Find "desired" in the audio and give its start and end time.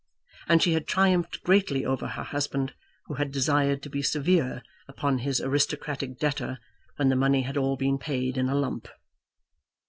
3.31-3.83